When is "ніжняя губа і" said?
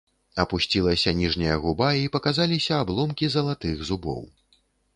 1.19-2.09